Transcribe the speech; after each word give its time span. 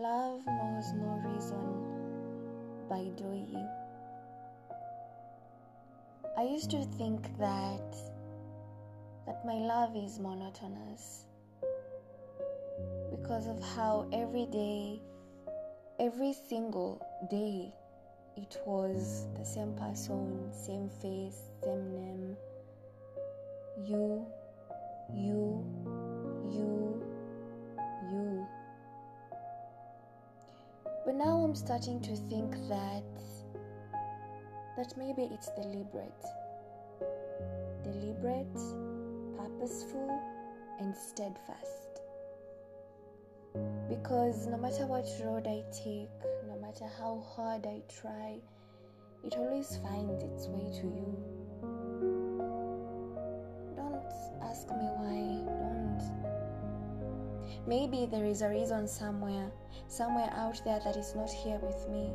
Love 0.00 0.40
knows 0.46 0.94
no 0.94 1.20
reason 1.28 2.88
by 2.88 3.04
doing. 3.20 3.68
I 6.38 6.42
used 6.44 6.70
to 6.70 6.82
think 6.96 7.20
that 7.38 7.94
that 9.26 9.44
my 9.44 9.56
love 9.56 9.94
is 9.94 10.18
monotonous 10.18 11.26
because 13.10 13.46
of 13.46 13.62
how 13.76 14.08
every 14.10 14.46
day, 14.46 15.02
every 15.98 16.32
single 16.48 17.06
day, 17.30 17.70
it 18.38 18.56
was 18.64 19.28
the 19.38 19.44
same 19.44 19.74
person, 19.74 20.50
same 20.50 20.88
face, 21.02 21.42
same 21.62 21.92
name. 21.92 22.36
You, 23.84 24.26
you, 25.14 25.62
you, 26.50 26.58
you. 26.58 26.79
But 31.10 31.16
now 31.16 31.42
I'm 31.42 31.56
starting 31.56 32.00
to 32.02 32.14
think 32.14 32.52
that 32.68 33.02
that 34.76 34.96
maybe 34.96 35.28
it's 35.32 35.50
deliberate. 35.56 36.24
Deliberate, 37.82 38.54
purposeful, 39.36 40.08
and 40.78 40.94
steadfast. 40.94 41.98
Because 43.88 44.46
no 44.46 44.56
matter 44.56 44.86
what 44.86 45.04
road 45.24 45.48
I 45.48 45.64
take, 45.72 46.10
no 46.46 46.56
matter 46.62 46.86
how 47.00 47.24
hard 47.34 47.66
I 47.66 47.82
try, 47.92 48.38
it 49.24 49.34
always 49.36 49.80
finds 49.82 50.22
its 50.22 50.46
way 50.46 50.70
to 50.80 50.86
you. 50.86 51.16
Don't 53.74 54.12
ask 54.48 54.68
me 54.68 54.86
why. 54.94 55.49
Maybe 57.66 58.06
there 58.06 58.24
is 58.24 58.42
a 58.42 58.48
reason 58.48 58.88
somewhere, 58.88 59.50
somewhere 59.88 60.30
out 60.34 60.60
there 60.64 60.80
that 60.84 60.96
is 60.96 61.14
not 61.14 61.30
here 61.30 61.58
with 61.62 61.88
me. 61.88 62.10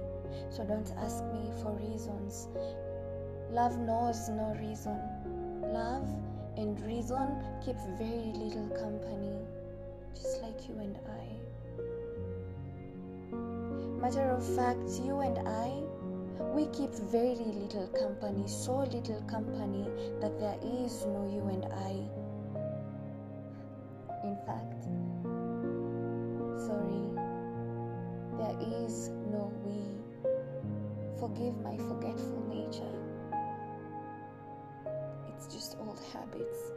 So 0.49 0.63
don't 0.65 0.91
ask 0.97 1.23
me 1.25 1.52
for 1.61 1.71
reasons. 1.73 2.47
Love 3.52 3.77
knows 3.77 4.27
no 4.29 4.55
reason. 4.59 4.99
Love 5.61 6.07
and 6.57 6.79
reason 6.81 7.43
keep 7.63 7.77
very 7.97 8.31
little 8.33 8.69
company, 8.69 9.37
just 10.13 10.41
like 10.41 10.67
you 10.67 10.79
and 10.79 10.97
I. 11.07 11.35
Matter 14.02 14.30
of 14.31 14.43
fact, 14.55 14.99
you 15.03 15.19
and 15.19 15.39
I, 15.47 15.81
we 16.53 16.67
keep 16.67 16.93
very 16.93 17.35
little 17.35 17.87
company, 17.87 18.47
so 18.47 18.77
little 18.80 19.21
company 19.27 19.87
that 20.21 20.39
there 20.39 20.57
is 20.63 21.05
no 21.05 21.25
you 21.31 21.47
and 21.47 21.65
I. 21.65 22.25
In 24.27 24.37
fact, 24.45 24.87
is 28.85 29.09
no 29.31 29.52
we. 29.63 29.81
Forgive 31.19 31.55
my 31.61 31.77
forgetful 31.77 32.44
nature. 32.49 32.95
It's 35.30 35.47
just 35.53 35.77
old 35.80 35.99
habits. 36.13 36.71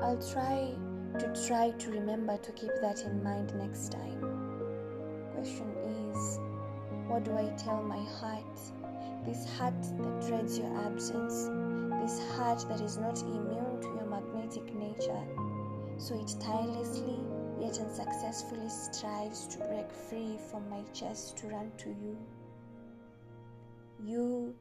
I'll 0.00 0.32
try 0.32 0.72
to 1.18 1.46
try 1.46 1.70
to 1.70 1.90
remember 1.90 2.36
to 2.38 2.52
keep 2.52 2.70
that 2.80 3.00
in 3.00 3.22
mind 3.22 3.54
next 3.56 3.92
time. 3.92 4.20
Question 5.34 5.68
is, 6.12 6.38
what 7.08 7.24
do 7.24 7.32
I 7.36 7.52
tell 7.56 7.82
my 7.82 8.02
heart? 8.20 8.60
This 9.24 9.44
heart 9.56 9.82
that 9.82 10.26
dreads 10.26 10.58
your 10.58 10.72
absence, 10.86 11.50
this 12.02 12.20
heart 12.36 12.64
that 12.68 12.80
is 12.80 12.96
not 12.96 13.20
immune 13.22 13.80
to 13.80 13.88
your 13.88 14.06
magnetic 14.06 14.74
nature, 14.74 15.24
so 15.98 16.18
it 16.18 16.34
tirelessly 16.40 17.18
yet 17.60 17.78
unsuccessfully 17.80 18.68
strives 18.68 19.46
to 19.48 19.58
break 19.58 19.90
free 19.92 20.38
from 20.50 20.68
my 20.70 20.82
chest 20.92 21.36
to 21.38 21.48
run 21.48 21.70
to 21.78 21.88
you. 21.88 22.16
You, 24.04 24.54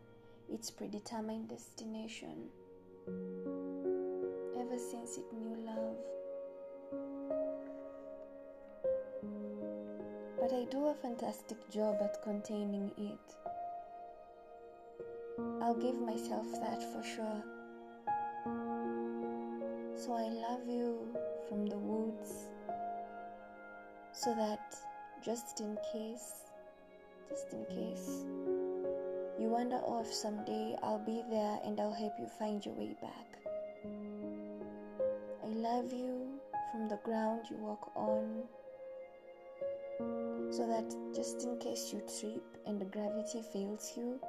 its 0.51 0.71
predetermined 0.71 1.49
destination. 1.49 2.49
Ever 4.59 4.77
since 4.77 5.17
it 5.17 5.25
knew 5.33 5.55
love. 5.65 5.95
But 10.39 10.53
I 10.53 10.65
do 10.71 10.87
a 10.87 10.95
fantastic 10.95 11.57
job 11.69 11.97
at 12.01 12.23
containing 12.23 12.91
it. 12.97 13.35
I'll 15.61 15.75
give 15.75 15.99
myself 15.99 16.51
that 16.53 16.81
for 16.93 17.03
sure. 17.03 17.43
So 19.95 20.13
I 20.13 20.27
love 20.29 20.67
you 20.67 21.15
from 21.47 21.67
the 21.67 21.77
woods 21.77 22.47
so 24.17 24.33
that 24.33 24.75
just 25.23 25.59
in 25.59 25.77
case, 25.93 26.41
just 27.29 27.53
in 27.53 27.65
case, 27.65 28.25
you 29.39 29.47
wonder 29.49 29.79
oh, 29.85 29.99
off 29.99 30.11
someday, 30.11 30.75
I'll 30.81 31.05
be 31.05 31.21
there 31.29 31.59
and 31.63 31.79
I'll 31.79 31.93
help 31.93 32.13
you 32.19 32.27
find 32.39 32.65
your 32.65 32.73
way 32.73 32.95
back. 32.99 33.37
I 35.43 35.47
love 35.49 35.93
you 35.93 36.39
from 36.71 36.89
the 36.89 36.99
ground 37.03 37.41
you 37.51 37.57
walk 37.57 37.91
on 37.95 38.43
so 40.51 40.65
that 40.65 40.95
just 41.15 41.43
in 41.43 41.59
case 41.59 41.93
you 41.93 42.01
trip 42.19 42.43
and 42.65 42.81
the 42.81 42.85
gravity 42.85 43.43
fails 43.53 43.93
you, 43.95 44.19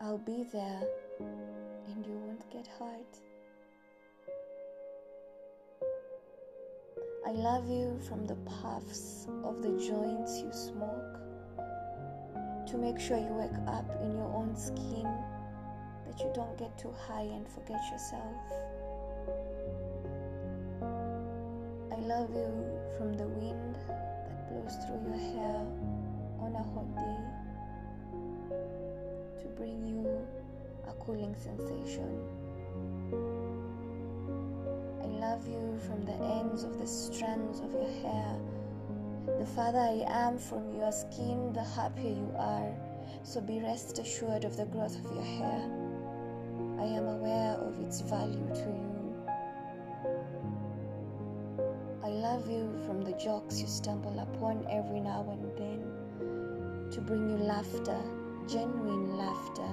I'll 0.00 0.18
be 0.18 0.44
there 0.52 0.82
and 1.20 2.04
you 2.04 2.14
won't 2.14 2.50
get 2.50 2.66
hurt. 2.66 3.20
I 7.24 7.30
love 7.30 7.70
you 7.70 8.00
from 8.08 8.26
the 8.26 8.34
puffs 8.34 9.28
of 9.44 9.62
the 9.62 9.70
joints 9.78 10.40
you 10.40 10.50
smoke 10.52 11.20
to 12.66 12.76
make 12.76 12.98
sure 12.98 13.16
you 13.16 13.32
wake 13.32 13.56
up 13.68 13.88
in 14.02 14.16
your 14.16 14.26
own 14.34 14.56
skin, 14.56 15.06
that 16.04 16.18
you 16.18 16.32
don't 16.34 16.58
get 16.58 16.76
too 16.76 16.92
high 17.06 17.22
and 17.22 17.48
forget 17.48 17.80
yourself. 17.92 18.42
I 21.92 21.96
love 22.00 22.30
you 22.34 22.50
from 22.98 23.14
the 23.14 23.28
wind 23.28 23.76
that 23.86 24.48
blows 24.50 24.74
through 24.84 25.02
your 25.06 25.16
hair 25.16 25.64
on 26.40 26.56
a 26.56 26.62
hot 26.74 26.92
day 26.96 27.20
to 29.42 29.48
bring 29.56 29.86
you 29.86 30.26
a 30.88 30.92
cooling 31.04 31.36
sensation. 31.36 32.18
I 35.22 35.34
love 35.34 35.46
you 35.46 35.78
from 35.86 36.04
the 36.04 36.14
ends 36.40 36.64
of 36.64 36.78
the 36.80 36.86
strands 36.86 37.60
of 37.60 37.72
your 37.72 37.88
hair. 38.02 38.40
The 39.38 39.46
farther 39.46 39.78
I 39.78 40.02
am 40.08 40.36
from 40.36 40.74
your 40.74 40.90
skin, 40.90 41.52
the 41.52 41.62
happier 41.62 42.10
you 42.10 42.34
are. 42.36 42.74
So 43.22 43.40
be 43.40 43.60
rest 43.60 44.00
assured 44.00 44.44
of 44.44 44.56
the 44.56 44.64
growth 44.64 44.98
of 44.98 45.14
your 45.14 45.22
hair. 45.22 45.62
I 46.80 46.86
am 46.98 47.06
aware 47.06 47.52
of 47.52 47.78
its 47.86 48.00
value 48.00 48.48
to 48.52 48.66
you. 48.66 49.24
I 52.02 52.08
love 52.08 52.50
you 52.50 52.76
from 52.84 53.02
the 53.02 53.12
jokes 53.12 53.60
you 53.60 53.68
stumble 53.68 54.18
upon 54.18 54.66
every 54.68 54.98
now 54.98 55.24
and 55.30 55.56
then 55.56 56.90
to 56.90 57.00
bring 57.00 57.30
you 57.30 57.36
laughter, 57.36 58.02
genuine 58.48 59.16
laughter, 59.16 59.70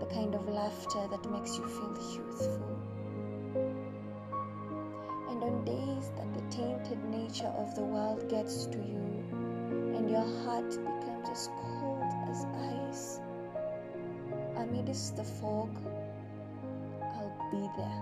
the 0.00 0.06
kind 0.06 0.34
of 0.34 0.48
laughter 0.48 1.06
that 1.10 1.30
makes 1.30 1.58
you 1.58 1.66
feel 1.66 1.94
youthful. 2.14 2.97
On 5.48 5.64
days 5.64 6.10
that 6.18 6.34
the 6.34 6.42
tainted 6.54 7.02
nature 7.06 7.50
of 7.56 7.74
the 7.74 7.80
world 7.80 8.28
gets 8.28 8.66
to 8.66 8.76
you 8.76 9.24
and 9.96 10.10
your 10.10 10.28
heart 10.44 10.68
becomes 10.68 11.26
as 11.30 11.48
cold 11.56 12.04
as 12.28 12.44
ice, 12.84 13.20
amidst 14.56 15.16
the 15.16 15.24
fog, 15.24 15.70
I'll 17.00 17.48
be 17.50 17.64
there. 17.78 18.00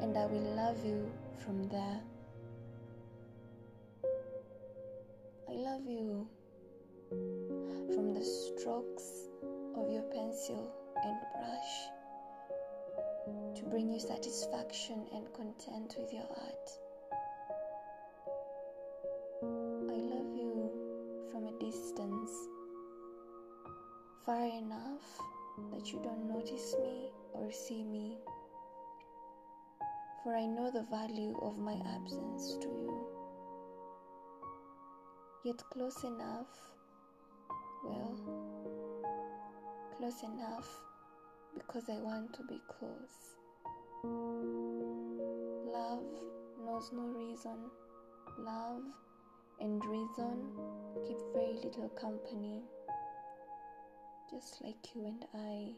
And 0.00 0.16
I 0.16 0.26
will 0.26 0.48
love 0.54 0.78
you 0.84 1.10
from 1.44 1.68
there. 1.68 2.00
I 5.48 5.54
love 5.54 5.84
you 5.88 6.28
from 7.96 8.14
the 8.14 8.22
strokes 8.22 9.26
of 9.74 9.90
your 9.90 10.02
pencil 10.02 10.70
and 11.04 11.16
brush 11.34 11.97
to 13.58 13.64
bring 13.64 13.92
you 13.92 13.98
satisfaction 13.98 15.04
and 15.12 15.26
content 15.34 15.96
with 15.98 16.12
your 16.12 16.22
art. 16.22 16.70
I 19.42 19.98
love 20.14 20.30
you 20.36 20.70
from 21.32 21.48
a 21.48 21.58
distance, 21.58 22.30
far 24.24 24.44
enough 24.46 25.02
that 25.72 25.92
you 25.92 26.00
don't 26.04 26.28
notice 26.28 26.76
me 26.80 27.10
or 27.32 27.50
see 27.50 27.82
me, 27.82 28.16
for 30.22 30.36
I 30.36 30.46
know 30.46 30.70
the 30.70 30.86
value 30.88 31.36
of 31.42 31.58
my 31.58 31.74
absence 31.96 32.58
to 32.60 32.68
you. 32.68 33.06
Yet 35.44 35.60
close 35.72 36.04
enough, 36.04 36.46
well, 37.84 38.16
close 39.96 40.22
enough 40.22 40.68
because 41.56 41.88
I 41.88 41.98
want 41.98 42.32
to 42.34 42.44
be 42.44 42.60
close. 42.68 43.37
Love 45.72 46.04
knows 46.64 46.90
no 46.92 47.02
reason 47.02 47.70
love, 48.38 48.82
and 49.60 49.84
reason 49.86 50.50
keep 51.06 51.18
very 51.32 51.54
little 51.64 51.88
company, 52.00 52.62
just 54.30 54.62
like 54.62 54.76
you 54.94 55.06
and 55.06 55.24
I. 55.34 55.74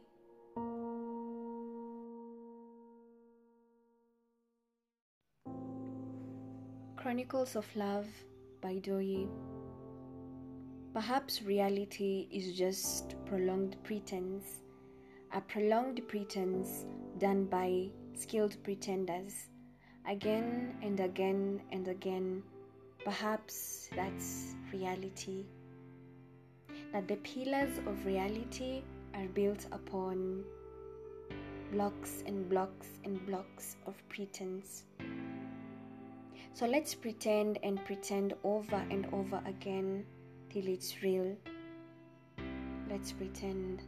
Chronicles 6.97 7.57
of 7.57 7.67
Love 7.75 8.07
by 8.61 8.75
Doye. 8.75 9.27
Perhaps 10.93 11.43
reality 11.43 12.29
is 12.31 12.59
just 12.59 13.15
prolonged 13.25 13.77
pretense, 13.85 14.45
a 15.33 15.41
prolonged 15.41 16.03
pretense 16.09 16.85
done 17.19 17.45
by 17.47 17.89
skilled 18.21 18.63
pretenders 18.63 19.49
again 20.09 20.75
and 20.83 21.01
again 21.01 21.63
and 21.73 21.89
again. 21.89 22.43
Perhaps 23.05 23.89
that's 23.97 24.55
reality. 24.73 25.45
That 26.93 27.09
the 27.09 27.17
pillars 27.17 27.79
of 27.87 28.05
reality 28.05 28.83
are 29.15 29.29
built 29.29 29.67
upon 29.73 30.45
blocks 31.73 32.23
and 32.27 32.49
blocks 32.49 32.89
and 33.05 33.25
blocks 33.27 33.77
of 33.87 33.95
pretense. 34.09 34.85
So 36.53 36.67
let's 36.67 36.95
pretend 36.95 37.59
and 37.63 37.83
pretend 37.85 38.35
over 38.45 38.85
and 38.91 39.07
over 39.13 39.41
again 39.47 40.05
till 40.51 40.67
it's 40.67 41.03
real. 41.03 41.37
Let's 42.91 43.13
pretend. 43.13 43.83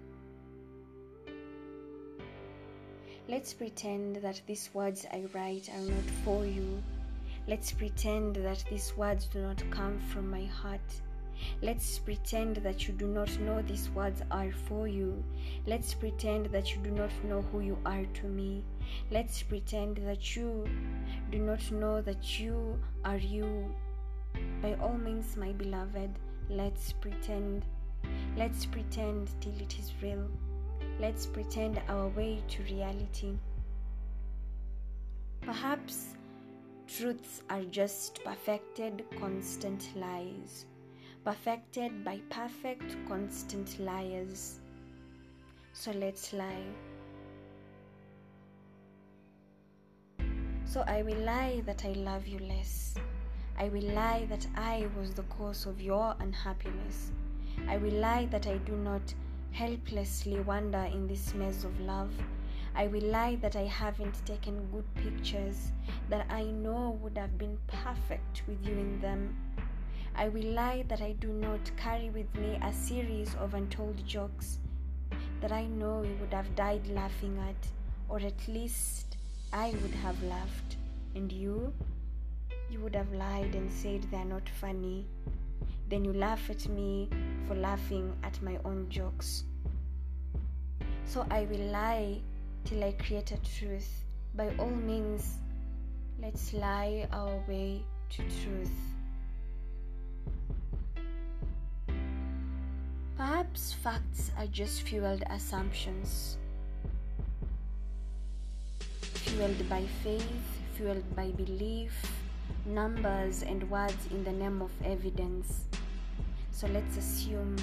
Let's 3.29 3.55
pretend 3.55 4.17
that 4.17 4.43
these 4.49 4.69
words 4.75 5.07
I 5.13 5.25
write 5.33 5.71
are 5.73 5.81
not 5.81 6.11
for 6.25 6.45
you. 6.45 6.83
Let's 7.47 7.71
pretend 7.71 8.35
that 8.37 8.65
these 8.69 8.97
words 8.97 9.27
do 9.27 9.43
not 9.43 9.63
come 9.71 10.01
from 10.01 10.29
my 10.29 10.45
heart. 10.45 10.81
Let's 11.63 12.01
pretend 12.01 12.57
that 12.57 12.87
you 12.87 12.95
do 12.95 13.07
not 13.07 13.31
know 13.39 13.63
these 13.63 13.89
words 13.91 14.23
are 14.33 14.51
for 14.51 14.89
you. 14.89 15.23
Let's 15.67 15.95
pretend 15.95 16.47
that 16.47 16.75
you 16.75 16.83
do 16.83 16.91
not 16.91 17.11
know 17.25 17.43
who 17.43 17.61
you 17.61 17.79
are 17.87 18.05
to 18.05 18.27
me. 18.27 18.65
Let's 19.13 19.41
pretend 19.43 19.99
that 19.99 20.35
you 20.35 20.67
do 21.31 21.39
not 21.39 21.71
know 21.71 22.03
that 22.03 22.41
you 22.41 22.77
are 23.05 23.19
you. 23.19 23.73
By 24.61 24.75
all 24.75 24.99
means, 24.99 25.37
my 25.37 25.53
beloved, 25.53 26.11
let's 26.51 26.93
pretend. 26.93 27.65
Let's 28.37 28.67
pretend 28.67 29.31
till 29.41 29.55
it 29.61 29.79
is 29.79 29.93
real. 30.03 30.29
Let's 31.01 31.27
pretend 31.27 31.81
our 31.89 32.09
way 32.09 32.43
to 32.49 32.63
reality. 32.65 33.39
Perhaps 35.41 36.17
truths 36.87 37.43
are 37.51 37.65
just 37.65 38.23
perfected, 38.25 39.05
constant 39.19 39.89
lies 39.97 40.67
perfected 41.25 42.05
by 42.05 42.21
perfect, 42.31 42.97
constant 43.07 43.79
liars. 43.79 44.59
So 45.73 45.93
let's 45.93 46.33
lie. 46.33 46.67
So 50.65 50.83
I 50.87 51.03
will 51.03 51.19
lie 51.19 51.63
that 51.67 51.85
I 51.85 51.93
love 51.93 52.27
you 52.27 52.39
less. 52.41 52.95
I 53.59 53.69
will 53.69 53.89
lie 53.95 54.27
that 54.29 54.47
I 54.57 54.89
was 54.99 55.15
the 55.15 55.23
cause 55.25 55.67
of 55.67 55.81
your 55.81 56.17
unhappiness. 56.19 57.13
I 57.69 57.77
will 57.77 57.93
lie 57.93 58.27
that 58.31 58.47
I 58.47 58.57
do 58.59 58.77
not 58.77 59.15
helplessly 59.53 60.41
wander 60.41 60.85
in 60.93 61.07
this 61.07 61.35
maze 61.35 61.65
of 61.65 61.79
love. 61.81 62.11
I 62.75 62.87
will 62.87 63.05
lie 63.05 63.37
that 63.37 63.55
I 63.55 63.67
haven't 63.67 64.25
taken 64.25 64.67
good 64.73 64.95
pictures 64.95 65.73
that 66.09 66.27
I 66.31 66.45
know 66.45 66.99
would 67.03 67.19
have 67.19 67.37
been 67.37 67.59
perfect 67.67 68.43
with 68.47 68.67
you 68.67 68.73
in 68.73 69.01
them. 69.01 69.37
I 70.15 70.29
will 70.29 70.55
lie 70.55 70.85
that 70.89 71.03
I 71.03 71.13
do 71.13 71.29
not 71.29 71.71
carry 71.77 72.11
with 72.11 72.35
me 72.35 72.59
a 72.63 72.73
series 72.73 73.35
of 73.37 73.55
untold 73.55 74.07
jokes 74.07 74.59
that 75.41 75.53
I 75.53 75.67
know 75.67 76.03
you 76.03 76.17
would 76.21 76.33
have 76.33 76.55
died 76.55 76.87
laughing 76.87 77.39
at, 77.49 77.67
or 78.09 78.21
at 78.21 78.49
least 78.49 79.17
I 79.53 79.71
would 79.83 79.95
have 80.03 80.23
laughed. 80.23 80.77
And 81.15 81.31
you? 81.31 81.75
You 82.71 82.81
would 82.81 82.95
have 82.95 83.13
lied 83.13 83.55
and 83.55 83.71
said 83.71 84.05
they 84.11 84.17
are 84.17 84.25
not 84.25 84.49
funny. 84.49 85.07
Then 85.93 86.07
you 86.07 86.15
laugh 86.15 86.49
at 86.49 86.67
me 86.71 87.11
for 87.47 87.55
laughing 87.55 88.17
at 88.23 88.41
my 88.41 88.57
own 88.65 88.89
jokes. 88.89 89.45
So 91.05 91.27
I 91.31 91.45
will 91.45 91.67
lie 91.71 92.19
till 92.65 92.83
I 92.83 92.93
create 92.93 93.31
a 93.31 93.37
truth. 93.59 93.91
By 94.35 94.55
all 94.59 94.71
means, 94.71 95.35
let's 96.19 96.55
lie 96.55 97.07
our 97.13 97.37
way 97.47 97.83
to 98.09 98.23
truth. 98.23 98.73
Perhaps 103.19 103.75
facts 103.75 104.31
are 104.39 104.47
just 104.47 104.89
fueled 104.89 105.25
assumptions. 105.29 106.39
Fueled 109.13 109.69
by 109.69 109.85
faith, 110.03 110.43
fueled 110.73 111.05
by 111.15 111.33
belief, 111.33 111.93
numbers 112.65 113.43
and 113.43 113.69
words 113.69 114.07
in 114.11 114.25
the 114.25 114.33
name 114.33 114.63
of 114.63 114.71
evidence. 114.87 115.67
So 116.63 116.69
let's 116.69 116.97
assume. 116.97 117.57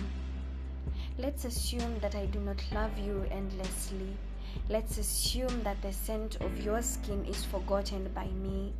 Let's 1.17 1.45
assume 1.45 1.99
that 2.01 2.15
I 2.15 2.25
do 2.25 2.41
not 2.41 2.61
love 2.73 2.97
you 2.99 3.25
endlessly 3.31 4.17
Let's 4.69 4.99
assume 4.99 5.63
that 5.63 5.81
the 5.81 5.91
scent 5.91 6.35
of 6.41 6.63
your 6.63 6.81
skin 6.83 7.25
is 7.25 7.43
forgotten 7.43 8.07
by 8.13 8.27
me. 8.27 8.71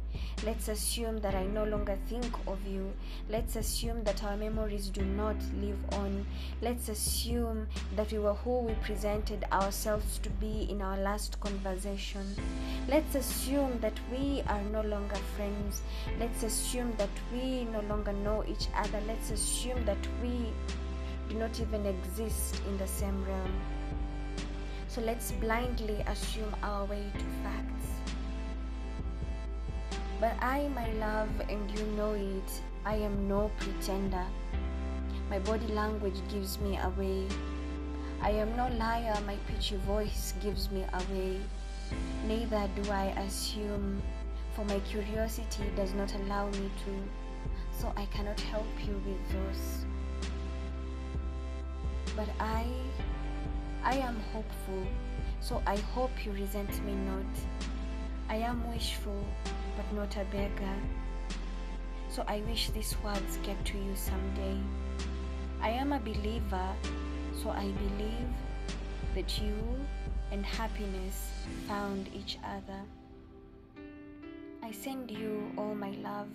Let's 0.45 0.67
assume 0.67 1.19
that 1.21 1.33
I 1.33 1.45
no 1.47 1.63
longer 1.63 1.97
think 2.07 2.31
of 2.47 2.59
you. 2.67 2.93
Let's 3.27 3.55
assume 3.55 4.03
that 4.03 4.23
our 4.23 4.37
memories 4.37 4.89
do 4.89 5.01
not 5.01 5.35
live 5.61 5.79
on. 5.93 6.25
Let's 6.61 6.89
assume 6.89 7.67
that 7.95 8.11
we 8.11 8.19
were 8.19 8.35
who 8.35 8.59
we 8.59 8.73
presented 8.75 9.45
ourselves 9.51 10.19
to 10.19 10.29
be 10.29 10.67
in 10.69 10.81
our 10.81 10.97
last 10.97 11.39
conversation. 11.39 12.35
Let's 12.87 13.15
assume 13.15 13.79
that 13.81 13.99
we 14.11 14.43
are 14.47 14.61
no 14.71 14.81
longer 14.81 15.17
friends. 15.35 15.81
Let's 16.19 16.43
assume 16.43 16.93
that 16.97 17.09
we 17.33 17.65
no 17.65 17.81
longer 17.81 18.13
know 18.13 18.43
each 18.47 18.67
other. 18.75 19.01
Let's 19.07 19.31
assume 19.31 19.85
that 19.85 20.07
we 20.21 20.53
do 21.29 21.35
not 21.35 21.59
even 21.59 21.85
exist 21.85 22.61
in 22.67 22.77
the 22.77 22.87
same 22.87 23.25
realm. 23.25 23.53
So 24.89 25.01
let's 25.01 25.31
blindly 25.33 26.03
assume 26.07 26.51
our 26.63 26.83
way 26.85 27.03
to 27.13 27.25
facts. 27.43 27.87
But 30.19 30.33
I, 30.41 30.67
my 30.69 30.91
love, 30.93 31.29
and 31.47 31.69
you 31.77 31.85
know 31.95 32.13
it, 32.13 32.51
I 32.85 32.95
am 32.95 33.27
no 33.27 33.51
pretender. 33.59 34.25
My 35.29 35.37
body 35.37 35.67
language 35.67 36.19
gives 36.31 36.59
me 36.59 36.79
away. 36.79 37.27
I 38.19 38.31
am 38.31 38.57
no 38.57 38.67
liar, 38.79 39.15
my 39.27 39.37
pitchy 39.47 39.77
voice 39.77 40.33
gives 40.41 40.71
me 40.71 40.83
away. 40.91 41.39
Neither 42.27 42.67
do 42.81 42.89
I 42.89 43.13
assume, 43.27 44.01
for 44.55 44.65
my 44.65 44.79
curiosity 44.79 45.69
does 45.75 45.93
not 45.93 46.13
allow 46.15 46.49
me 46.49 46.71
to, 46.85 47.79
so 47.79 47.93
I 47.95 48.05
cannot 48.07 48.39
help 48.39 48.65
you 48.87 48.99
with 49.05 49.31
those. 49.31 49.85
But 52.15 52.27
I 52.39 52.65
I 53.83 53.95
am 53.95 54.19
hopeful, 54.33 54.83
so 55.39 55.63
I 55.65 55.77
hope 55.77 56.11
you 56.25 56.33
resent 56.33 56.83
me 56.85 56.93
not. 56.93 57.25
I 58.29 58.35
am 58.35 58.69
wishful, 58.71 59.23
but 59.77 59.93
not 59.93 60.15
a 60.17 60.25
beggar. 60.25 60.75
So 62.09 62.23
I 62.27 62.41
wish 62.41 62.69
these 62.71 62.95
words 63.03 63.39
get 63.41 63.63
to 63.65 63.77
you 63.77 63.95
someday. 63.95 64.57
I 65.61 65.69
am 65.69 65.93
a 65.93 65.99
believer, 65.99 66.75
so 67.41 67.49
I 67.51 67.71
believe 67.71 68.29
that 69.15 69.39
you 69.41 69.55
and 70.31 70.45
happiness 70.45 71.31
found 71.67 72.09
each 72.13 72.37
other. 72.43 72.81
I 74.61 74.71
send 74.71 75.09
you 75.09 75.51
all 75.57 75.73
my 75.73 75.91
love. 76.03 76.29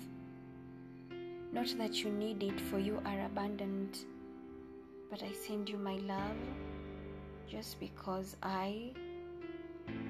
Not 1.52 1.66
that 1.78 2.02
you 2.02 2.10
need 2.10 2.42
it, 2.42 2.60
for 2.60 2.78
you 2.78 3.00
are 3.04 3.26
abundant, 3.26 4.06
but 5.10 5.22
I 5.22 5.30
send 5.32 5.68
you 5.68 5.76
my 5.76 5.96
love 5.98 6.36
just 7.54 7.78
because 7.78 8.36
I 8.42 8.90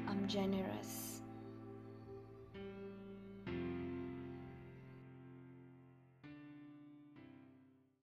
am 0.08 0.26
generous. 0.26 1.13